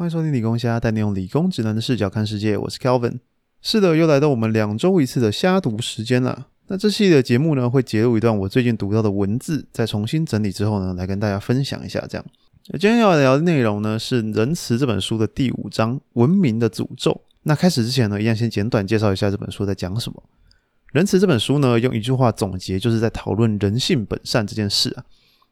[0.00, 2.56] 欢迎收听理工虾，带你用理工直男的视角看世界。
[2.56, 3.18] 我是 Kelvin。
[3.60, 6.46] 是的，又来到我们两周一次的虾读时间了。
[6.68, 12.02] 那这系列的节目呢，会截录一段我最近读到的文字，再重新整理之后呢，来跟大家分享一下。
[12.08, 12.24] 这样，
[12.78, 17.10] 今天要聊的内容呢，是《仁慈》这本书的第五章《文明的诅咒》。
[17.42, 20.22] 那开始之前呢，一样先简短介绍一下这本书在讲什么。
[20.92, 25.04] 《仁慈》这本书呢，用一句话总结，就是在讨论人性本善这件事啊。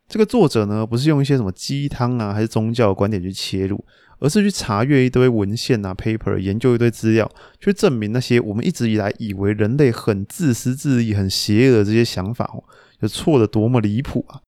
[0.08, 3.84] 这个作者呢，不是用一些什么鸡汤啊，还是宗教观点去切入，
[4.21, 12.64] 而是去查阅一堆文献啊、paper，研究一堆资料，去证明那些我们一直以来以为人类很自私自利、很邪恶的这些想法哦，
[13.00, 14.40] 有错的多么离谱啊！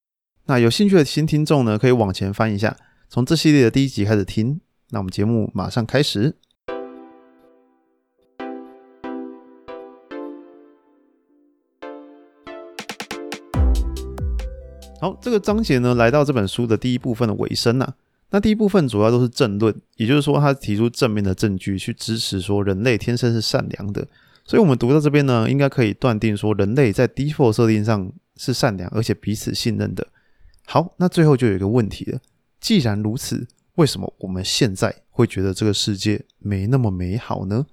[0.47, 2.77] 那有兴趣的新听众呢，可以往前翻一下，
[3.09, 4.61] 从这系列的第一集开始听。
[4.91, 6.35] 那我们节目马上开始。
[15.01, 17.95] 好，这个章节呢，来到这本书的第一部分的尾声啊。
[18.31, 24.07] 那第一部分主要都是正论，也就是说，他提出正面的证据去支持说人类天生是善良的。
[24.45, 30.07] 所以，我们读到这边呢，应该可以断定说人类在 default 设定上是善良，而且彼此信任的。
[30.67, 32.21] 好，那最后就有一个问题了：
[32.61, 37.67] 既然如此，为什么我们现在会觉得这个世界没那么美好呢？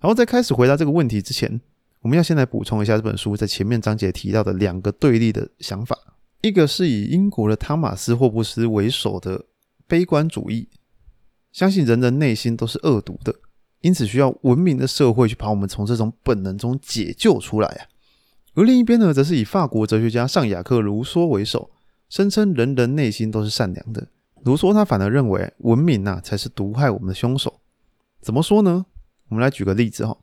[0.00, 1.60] 然后在开始回答这个问题之前，
[2.00, 5.96] 我们要先来补充一下这本书在前面章节提到的两个对立的想法。
[6.40, 9.44] 一个是以英国的汤马斯·霍布斯为首的
[9.92, 10.70] 悲观主义，
[11.52, 13.34] 相信人人内心都是恶毒的，
[13.82, 17.84] 因此需要文明的社会去把我们从这种本能中解救出来啊。
[18.54, 21.70] 而另一边呢，则是以法国哲学家尚雅克·卢梭为首，
[22.08, 24.08] 声称人人内心都是善良的。
[24.44, 27.60] 卢梭他反而认为文明呐才是毒害我们的凶手。
[28.22, 28.86] 怎么说呢？
[29.28, 30.16] 我们来举个例子哈，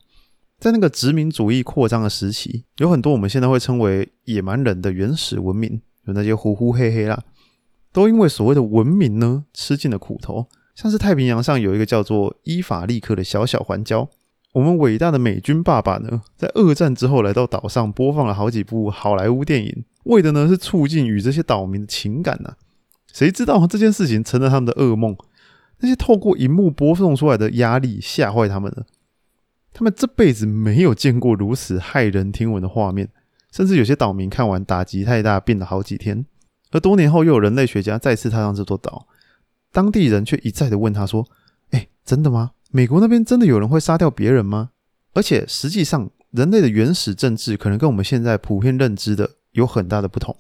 [0.58, 5.80] 在那个殖民主义扩张的时期，有很多我们现在会称为野蛮人的原始文明。
[6.06, 7.24] 有那些呼呼嘿嘿啦，
[7.92, 10.48] 都因为所谓的文明呢，吃尽了苦头。
[10.76, 14.08] 像是太平洋上有一个叫做伊法利克的小小环礁，
[14.54, 22.56] 我们伟大的美军爸爸呢，在二战之后来到岛上，播放了好几部好莱坞电影，为的呢是促进与这些岛民的情感呐。
[23.12, 25.18] 谁知道这件事情成了他们的噩梦？
[25.80, 28.86] 那些透过荧幕播送出来的压力吓坏他们了，
[29.74, 33.10] 他们这辈子没有见过如此骇人听闻的画面。
[33.52, 36.26] 甚至有些岛民看完打击太大，病了好几天。
[36.72, 39.08] 而多年后，又有人类学家再次踏上这座岛，
[39.72, 41.28] 当地人却一再的问他说
[41.72, 42.52] ：“哎，真的吗？
[42.72, 44.70] 美国那边真的有人会杀掉别人吗？
[45.14, 50.36] 而且实际上，人类的原始政治可能跟我们现在普遍认知的有很大的不同。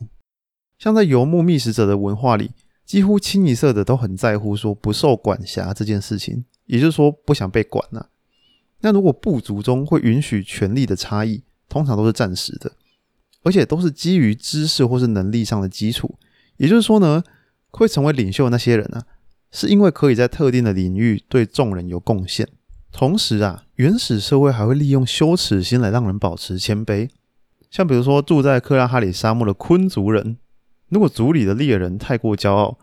[0.77, 2.51] 像在游牧觅食者的文化里，
[2.85, 8.09] 几乎清一色的都很在乎说不受管辖这件事情，也就是说不想被管了。
[8.81, 12.71] 那如果部族中会允许权力的差异，通常都是暂时的。”
[13.43, 16.15] 而且都是基于知识或是能力上的基础，
[16.57, 17.23] 也就是说呢，
[17.69, 19.05] 会成为领袖的那些人啊，
[19.51, 22.47] 是因为可以在特定的领域对众人有贡献。
[22.91, 27.09] 同时啊，原始社会还会利用羞耻心来让人保持谦卑。
[27.69, 30.37] 像比如说住在克拉哈里沙漠的昆族人，
[30.89, 32.79] 如果族里的猎人太过骄傲，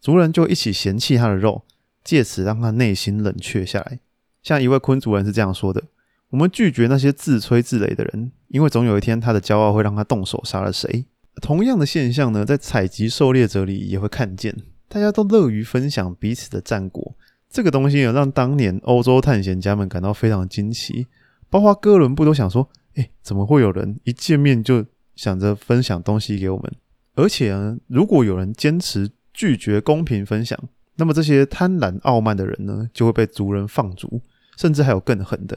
[0.00, 1.62] 族人就一起嫌弃他的肉，
[2.02, 4.00] 借此让他内心冷却下来。
[4.42, 5.84] 像一位昆族人是这样说的。
[6.30, 11.04] 我们拒绝那些自吹自擂的人，因为总有一天他的骄傲会让他动手杀了谁。
[11.42, 14.54] 同样的现象呢，在采集狩猎者里也会看见，
[14.86, 17.16] 大家都乐于分享彼此的战果。
[17.50, 21.08] 这个东西呢，让当年欧洲探险家们感到非常惊奇，
[21.50, 26.72] 包括哥伦布都想说：“哎，怎么会有人一见面就想着分享东西给我们？”
[27.16, 30.56] 而且呢，如果有人坚持拒绝公平分享，
[30.94, 34.20] 那么这些贪婪傲慢的人呢，就会被族人放逐，
[34.56, 35.56] 甚至还有更狠的。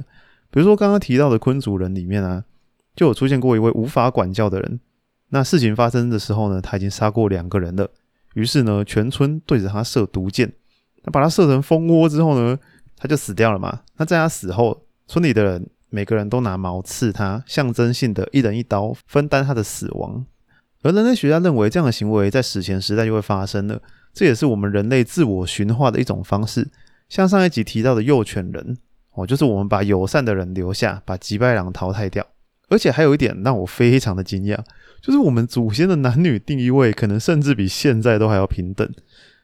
[0.50, 2.44] 比如说刚刚提到的昆族人里面啊，
[2.98, 4.82] 就有出现过一位无法管教的人。
[5.30, 7.90] 那事情发生的时候呢，他已经杀过两个人了。
[8.34, 10.52] 于是呢，全村对着他射毒箭。
[11.04, 12.58] 那把他射成蜂窝之后呢，
[12.98, 13.82] 他就死掉了嘛。
[13.98, 20.26] 那在他死后，村里的人每个人都拿矛刺他，象征性的一人一刀，分担他的死亡。
[20.82, 23.80] 而人类学家认为，这样的行为在史前时代就会发生了。
[24.14, 26.68] 这也是我们人类自我驯化的一种方式。
[27.08, 28.78] 像上一集提到的幼犬人。
[29.14, 32.26] 哦，就是我们把友善的人留下，把吉拜狼淘汰掉。
[32.70, 34.58] 而且还有一点让我非常的惊讶，
[35.02, 38.90] 就是我们祖先的男女定义位可能甚至比现在都还要平等。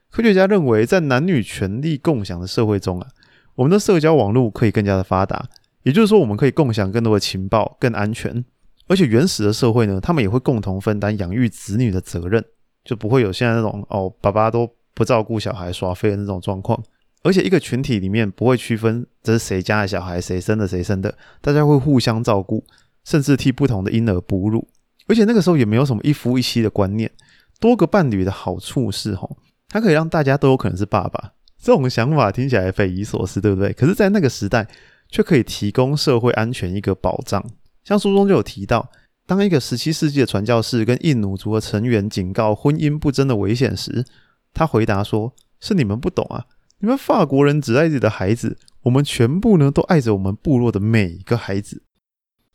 [0.10, 3.08] 科学家认为，在男女权利共享的社会中啊，
[3.56, 5.48] 我们的社交网络可以更加的发达，
[5.84, 8.44] 也就是说，我们可以共享更多的情报，更安全。
[8.88, 12.44] 而且原始的社会呢，他们也会共同分担养育子女的责任，
[12.84, 16.80] 就不会有现在那种哦，爸爸都不照顾小孩耍废的那种状况。
[17.24, 22.64] 而且一个群体里面不会区分这是谁家的小孩，谁生的谁生的，大家会互相照顾，
[23.04, 24.68] 甚至替不同的婴儿哺乳。
[25.08, 27.12] 而且那个时候也没有什么一夫一妻的观念，
[27.60, 33.74] 多个伴侣的好处是吼，它可以让大家都有可能是爸爸，这种想法听起来匪夷所思，对不对？
[33.74, 34.68] 可是，在那个时代，
[35.10, 37.44] 却可以提供社会安全一个保障。
[37.84, 38.90] 像书中就有提到，
[39.26, 44.06] 当一个十七世纪的传教士跟印奴族的成员警告婚姻不贞的危险时，
[44.54, 46.46] 他回答说：“是你们不懂啊，
[46.80, 51.84] 你们法国人只爱自己的孩子，我们全部呢都爱着我们部落的每一个孩子。”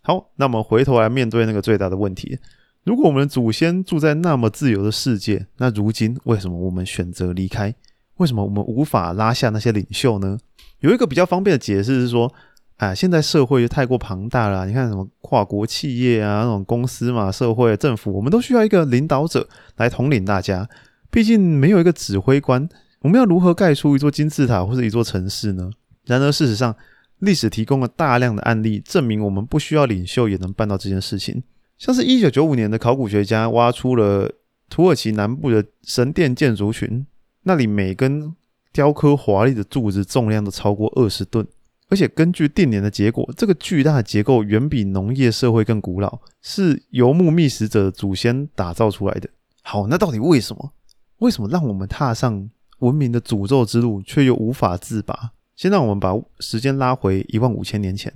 [0.01, 2.39] 好，那么回头来面对那个最大的问题：
[2.85, 7.75] 如果我们的祖先住在那么自由的世界，那如今为什么我们选择离开？
[8.17, 10.39] 为什么我们无法拉下那些领袖呢？
[10.81, 12.33] 有一个比较方便的解释是说，
[12.79, 19.47] 啊，现在社会太过庞大了，你看什么跨国企业啊，那种公司嘛，社会政府，我们都需要一个领导者
[19.77, 20.67] 来统领大家。
[21.11, 22.67] 毕竟没有一个指挥官，
[23.01, 25.71] 我们要如何盖出一座金字塔或者一座城市呢？
[26.07, 26.75] 然而，事实上。
[27.21, 31.43] 历史提供了大量的案例，证明我们不需要领袖也能办到这件事情。
[31.77, 34.31] 像是一九九五年的考古学家挖出了
[34.69, 37.07] 土耳其南部的神殿建筑群，
[37.43, 38.35] 那里每根
[38.73, 41.47] 雕刻华丽的柱子重量都超过二十吨，
[41.89, 49.29] 而且根据定年的结果，这个巨大的结构远比农业社会更古老，是游牧觅食者的祖先打造出来的。
[49.63, 50.73] 好，那到底为什么？
[51.19, 52.49] 为什么让我们踏上
[52.79, 55.33] 文明的诅咒之路，却又无法自拔？
[55.59, 58.15] 先让我们把时间拉回一万五千年前，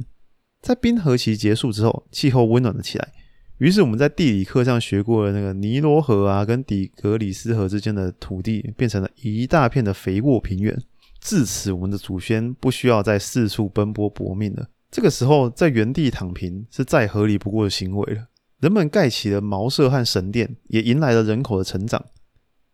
[0.60, 3.12] 在冰河期结束之后，气候温暖了起来。
[3.58, 10.80] 于是我们在地理课上学过的那个尼罗河啊，跟底格里斯河之间的土地变成了一大片的肥沃平原。
[11.20, 14.68] 自此，我们的祖先不需要再四处奔波搏命了。
[14.92, 18.28] 这个时候，在原地躺平是再合理不过的行为了。
[18.60, 22.04] 人们盖起了茅舍和神殿，也迎来了人口的成长。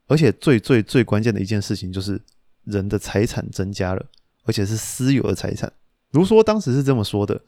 [0.09, 2.21] 而且最最最关键的一件事情就是，
[2.65, 4.05] 人的财产增加了。
[4.49, 5.71] 而且是私有的财产。
[6.11, 7.43] 如说当时是这么说的：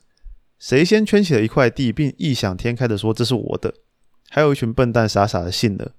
[0.58, 3.72] 谁先圈起了一块地，并异想天开的说这是我的，
[4.28, 5.92] 还有一群笨蛋傻傻的信了。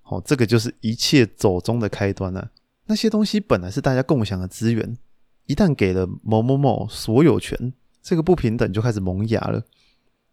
[0.00, 2.50] 好，这个就是一切走中的开端了。
[2.86, 4.96] 那些东西本来是大家共享的资源，
[5.44, 9.62] 一旦给了某某某所有权，这个不平等就开始萌芽了。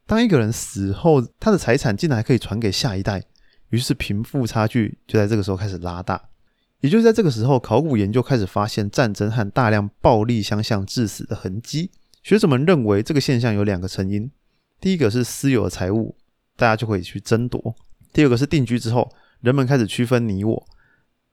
[0.06, 3.22] 当一个人死后，他的财产竟然还可以传给下一代，
[3.72, 6.30] 于是贫富差距就在这个时候开始拉大。
[6.84, 11.90] 也就是在这个时候，考古研究开始发现战争和大量暴力相向致死的痕迹。
[12.22, 14.30] 学者们认为这个现象有两个成因：
[14.82, 16.14] 第一个是私有的财物，
[16.58, 17.74] 大家就可以去争夺；
[18.12, 19.10] 第二个是定居之后，
[19.40, 20.68] 人们开始区分你我。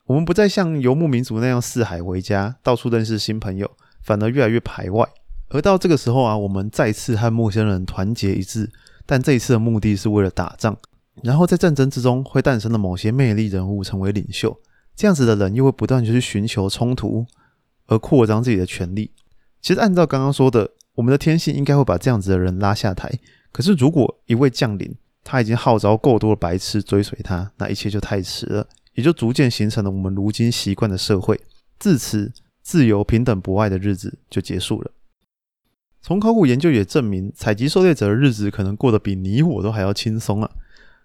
[0.06, 3.68] 我们不再像游牧民族那样四海为家，到处认识新朋友，
[4.04, 5.04] 反而越来越排外。
[5.48, 8.70] 而到这个时候啊，我们再次和陌生人团结一致，
[9.04, 10.76] 但这一次的目的是为了打仗。
[11.24, 14.56] 然后在战争之中会诞生的某些魅力人物成为领袖。
[15.00, 17.24] 这样子的人又会不断去寻求冲突，
[17.86, 19.10] 而扩张自己的权利。
[19.62, 23.10] 其实按照刚刚说的，我们的天性应该会把这样子的人拉下台。
[23.50, 24.94] 可是如果一位将领
[25.24, 31.40] 他已经号召够多的白痴追随他，那一切就太迟了，也就逐渐形成了我们如今习惯的社会。
[31.78, 32.30] 自此，
[32.60, 34.90] 自由、平等、博爱的日子就结束了。
[36.02, 40.50] 从考古研究也证明，采集狩猎者的日子可能过得比你我都还要轻松啊！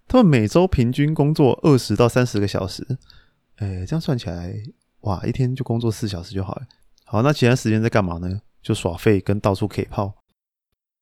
[0.05, 2.85] 他们每周平均工作二十到三十个小时。
[3.57, 4.53] 哎，这样算起来，
[5.01, 6.63] 哇，一天就工作四小时就好了。
[7.05, 8.41] 好，那其他时间在干嘛呢？
[8.61, 10.15] 就耍废跟到处 K 炮。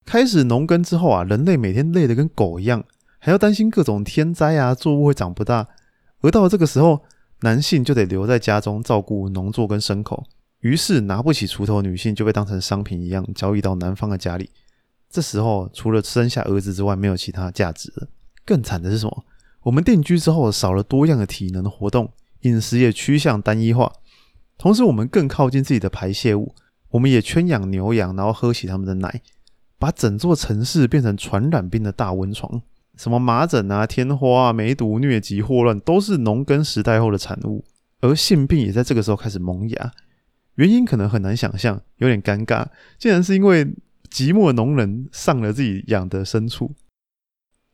[0.05, 2.83] 开始农耕之后啊，人类每天累得跟狗一样，
[3.19, 5.67] 还要担心各种天灾啊，作物会长不大。
[6.19, 7.01] 而到了这个时候，
[7.39, 10.25] 男性就得留在家中照顾农作跟牲口，
[10.59, 14.49] 于是拿不起锄头女性就被当成商品一样交易到男方的家里。
[15.09, 18.07] 这时候，除了生下儿子之外，没有其他价值了。
[18.45, 19.25] 更惨的是什么？
[19.61, 22.11] 我们定居之后，少了多样的体能活动。
[22.43, 23.91] 饮食也趋向单一化，
[24.57, 26.55] 同时我们更靠近自己的排泄物，
[26.91, 29.21] 我们也圈养牛羊，然后喝起他们的奶，
[29.77, 32.61] 把整座城市变成传染病的大温床。
[32.95, 37.65] 什么麻疹啊、天花啊、梅毒、疟疾、霍乱，都是农耕时代后的产物。
[38.01, 39.91] 而性病也在这个时候开始萌芽，
[40.55, 42.67] 原因可能很难想象，有点尴尬，
[42.99, 43.65] 竟然是因为
[44.11, 46.75] 寂寞农人上了自己养的牲畜。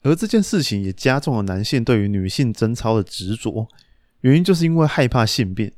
[0.04, 3.68] 而这件事情也加重了男性对于女性贞操的执着。
[4.22, 5.72] 原因就是因为害怕性病，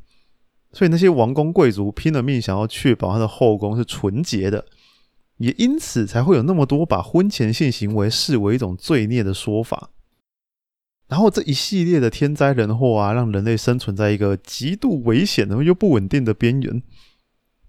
[0.74, 4.65] 所以那些王公贵族拼了命想要确保他的后宫是纯洁的，
[5.38, 9.91] 也因此才会有那么多把婚前性行为视为一种罪孽的说法。
[11.07, 16.81] 然后这一系列的天灾人祸啊，让人类生存在一个极度危险的又不稳定的边缘，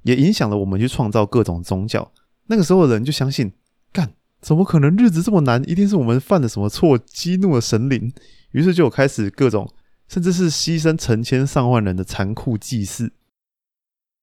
[0.05, 2.13] 也影响了我们去创造各种宗教。
[2.47, 3.53] 那个时候的人就相信，
[3.93, 5.63] 干怎么可能日子这么难？
[5.69, 8.13] 一定是我们犯了什么错，激怒了神灵。
[8.53, 9.71] 于是就开始各种。
[10.13, 13.15] 甚至是牺牲成千上万人的残酷祭祀。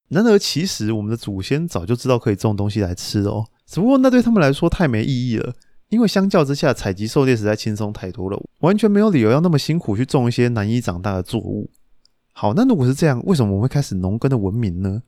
[0.09, 5.55] 然而，其实我们的祖先早就知道可以种东西来吃哦，只不过那对他们来说太没意义了。
[5.87, 11.71] 因为相较之下，采集狩猎实在轻松太多了，完全没有理由要那么辛苦去种一些难以长大的作物。
[12.33, 15.01] 好，那如果是这样，为什么我们会开始农耕的文明呢？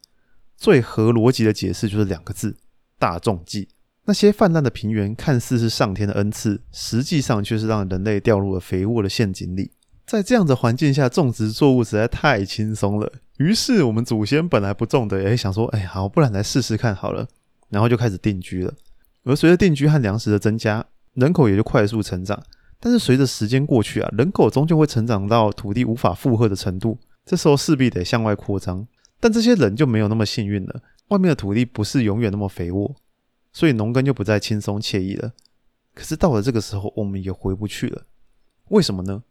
[0.58, 2.58] 最合逻辑的解释就是两个字：
[2.98, 3.70] 大众计。
[4.06, 9.74] 那些泛滥的平原看似是上天的恩赐，实际上却是让人类掉入了肥沃的陷阱里。
[10.12, 13.10] 在这样的环境下，种植作物实在太轻松了。
[13.38, 17.26] 于是，我们祖先本来不种的，也想说：“哎，好，不然来试试看好了。”
[17.72, 18.74] 然后就开始定居了。
[19.24, 22.44] 而随着定居和粮食的增加，人口也就快速成长。
[22.78, 28.86] 但是，随着时间过去啊，人口终究会成长到土地无法负荷的程度，这时候势必得向外扩张。
[29.22, 32.94] 但这些人就没有那么幸运了，外面的土地不是永远那么肥沃。
[33.54, 35.32] 所以农耕就不再轻松惬意了。
[35.94, 38.02] 可是到了这个时候，我们也回不去了。
[38.68, 39.24] 为什么呢？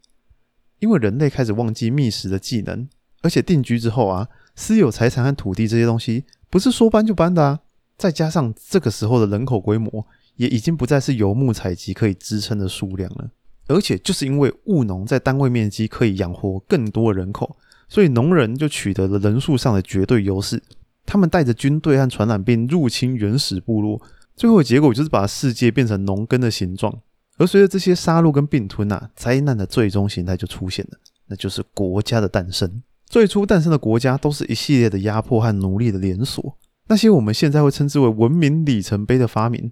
[0.81, 2.87] 因为人类开始忘记觅食的技能，
[3.21, 7.59] 而且定居之后啊，私有财产和土地这些东西不是说搬就搬的啊。
[7.97, 13.29] 再加上这个时候的人口规模也已经不再是游牧采集可以支撑的数量了。
[13.67, 17.55] 而且就是因为务农在单位面积可以养活更多人口，
[17.87, 20.61] 所以农人就取得了人数上的绝对优势。
[21.05, 24.01] 他们带着军队和传染病入侵原始部落，
[24.35, 27.01] 最后的结果就是把世界变成农耕的形状。
[27.41, 32.83] 而随着这些杀戮跟并吞啊，灾难的最终形态就出现了，那就是国家的诞生。
[33.07, 36.55] 最初诞生的国家都是一系列的压迫和奴隶的连锁。
[36.87, 39.71] 那些我们现在会称之为文明里程碑的发明，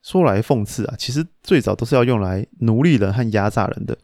[0.00, 3.98] 说来讽刺啊，其实最早都是要用来奴隶人和压榨人的，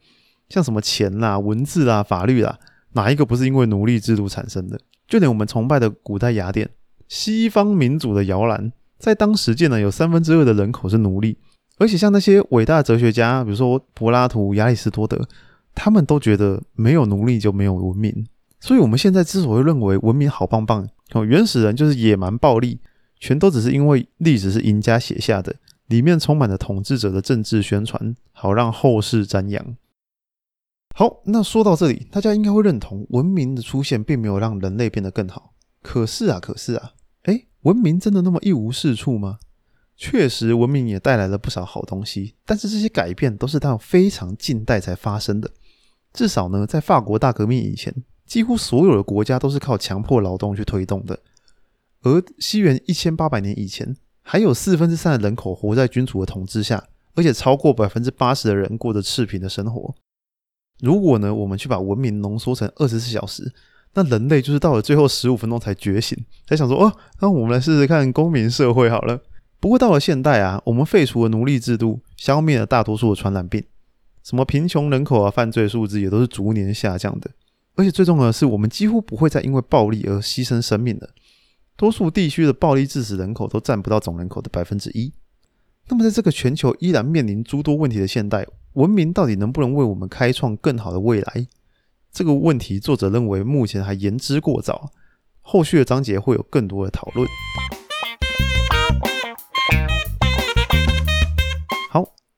[0.48, 2.58] 像什么钱啦、文字啦、法律啦，
[2.94, 4.80] 哪一个不是因为奴隶制度产生的？
[5.06, 6.68] 就连我们崇拜的古代雅典，
[7.06, 11.38] 西方民主的摇篮，在当时竟然有三分之二的人口是奴隶，
[11.84, 15.28] 而且像那些伟大的哲学家，比如说柏拉图、亚里士多德，
[15.74, 18.26] 他们都觉得没有奴隶就没有文明。
[18.58, 20.88] 所以，我们现在之所以认为文明好棒棒，
[21.28, 22.80] 原始人就是野蛮暴力，
[23.20, 25.54] 全都只是因为历史是赢家写下的，
[25.88, 29.76] 里面充满了统治者的政治宣传，好让后世瞻仰。
[30.94, 35.52] 好，那说到这里，大家应该会认同，文明的出现并没有让人类变得更好。
[35.82, 36.92] 可是啊，可是啊，
[37.24, 39.38] 哎，文明真的那么一无是处吗？
[39.96, 45.50] 确实，文明也带来了不少好东西，但是这些改变都是到非常近代才发生的。
[46.12, 47.94] 至少呢，在法国大革命以前，
[48.26, 51.18] 几乎所有的国家都是靠强迫劳动去推动的。
[52.02, 59.94] 而西元一千八百年以前，还有四分之三的人口活在君主的统治下，而且超过百分之八十的人过着赤贫的生活。
[60.80, 63.52] 如果呢，我们去把文明浓缩成二十四小时，
[63.94, 69.20] 那人类就是到了最后十五分钟才觉醒，才想说哦，那我们来试试看公民社会好了。
[69.64, 73.64] 不过到了现代啊，我们废除了奴隶制度，消灭了大多数的传染病，
[74.22, 77.30] 什么贫穷人口啊、犯罪数字也都是逐年下降的。
[77.74, 81.08] 而且最重要的是，我们几乎不会再因为暴力而牺牲生命了。
[81.78, 85.10] 多数地区的暴力致死人口都占不到总人口的百分之一。
[85.88, 91.46] 那么在这个全球依然面临诸多问题的现代，文明到底能不能为我们开创更好的未来？
[92.12, 94.90] 这个问题，作者认为目前还言之过早。
[95.40, 97.26] 后续的章节会有更多的讨论。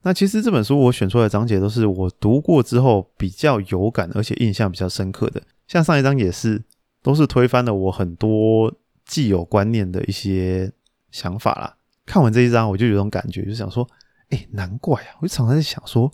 [0.07, 5.43] 那其实这本书我选出来的章节都是我读过之后比较有感，而且印象比较深刻的。
[5.67, 6.63] 像上一章也是，
[7.03, 8.73] 都是推翻了我很多
[9.05, 10.71] 既有观念的一些
[11.11, 11.77] 想法啦。
[12.05, 13.85] 看完这一章，我就有种感觉，就想说，
[14.29, 15.19] 哎，难怪啊！
[15.21, 16.09] 我就常常在想说。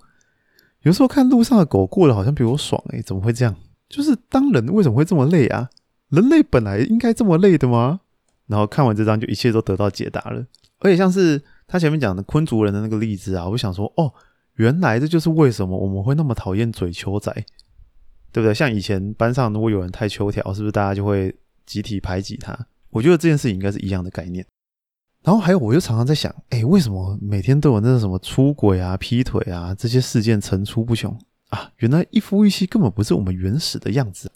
[0.84, 3.54] 有时候看路上的狗过得好像比我爽诶，怎么会这样？
[3.90, 5.68] 就是当人为什么会这么累啊？
[6.08, 8.00] 人类本来应该这么累的吗？
[8.46, 10.46] 然后看完这章就一切都得到解答了。
[10.78, 14.12] 而且像是他前面讲的昆族人的那个例子啊，我想说哦，
[14.56, 17.32] 原来这就是为什么我们会那么讨厌嘴丘仔，
[18.30, 18.52] 对不对？
[18.52, 22.54] 像以前班上如果有人太秋条，是不是大家就会集体排挤他？
[22.90, 24.46] 我觉得这件事情应该是一样的概念。
[25.22, 31.72] 然后还有，我就常常在想，哎，为什么每天都有那种什么出轨啊、劈腿啊这些事件层出不穷啊？
[31.78, 34.30] 原来一夫一妻根本不是我们原始的样子。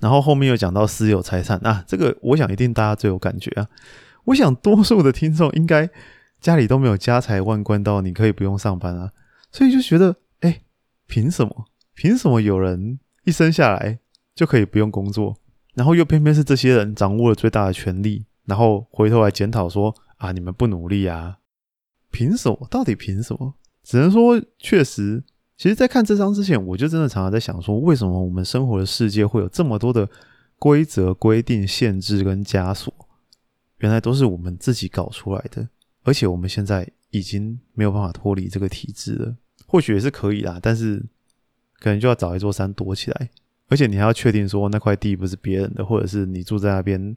[0.00, 3.68] 然后后面又讲到私有财产啊，这个我想一定大家最有感觉啊。
[4.26, 5.90] 我想多数的听众应该
[6.44, 9.10] 家里都没有家财万贯到你可以不用上班啊，
[9.50, 10.60] 所以就觉得，哎，
[11.06, 11.64] 凭什么？
[11.94, 13.98] 凭什么有人一生下来
[14.34, 15.34] 就可以不用工作？
[15.72, 18.26] 然后又偏偏是这些人掌握了最大的权利？
[18.44, 21.38] 然后回头来检讨说啊，你们不努力啊？
[22.10, 22.68] 凭什么？
[22.70, 23.54] 到底凭什么？
[23.82, 25.24] 只能说，确实，
[25.56, 30.06] 其实，在看这张之前，我就真的常常在想说，为什么我们生活的世界会有这么多的
[30.58, 32.92] 规则、规定、限制跟枷锁？
[33.78, 35.66] 原来都是我们自己搞出来的，
[36.04, 39.36] 而且我们现在已经没有办法脱离这个体制了。
[39.66, 41.04] 或许也是可以啦，但是
[41.80, 43.30] 可能就要找一座山躲起来，
[43.66, 47.16] 而且你还要确定说那块地不是别人的，或者是你住在那边。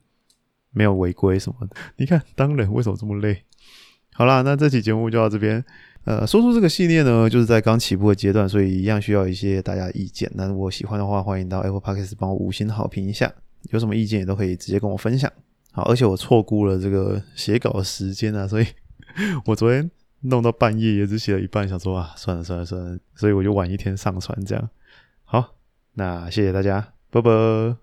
[0.72, 3.42] 没有违规什么的， 你看当人为什么这么累？
[4.14, 5.64] 好啦，那这期节目就到这边。
[6.04, 10.30] 呃，说出这个系列呢，就是在刚起步的阶段，所以一样需要一些大家意见。
[10.36, 13.34] 那如果喜欢的话，欢迎到 Apple Podcast 帮我五星好评一下。
[13.72, 15.32] 有什么意见也都可以直接跟我分享。
[15.72, 18.66] 好，而且我错估了这个写稿的时间啊，所以
[19.46, 19.90] 我昨天
[20.22, 24.70] 弄到半夜也只写了一半，想说啊，算了算了算了，所以我就晚一天上传这样。
[25.24, 25.56] 好，
[25.94, 27.78] 那谢谢大家，拜拜。